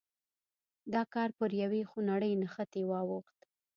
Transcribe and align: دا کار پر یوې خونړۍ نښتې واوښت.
دا 0.93 1.01
کار 1.13 1.29
پر 1.37 1.49
یوې 1.63 1.81
خونړۍ 1.89 2.31
نښتې 2.41 2.81
واوښت. 2.89 3.39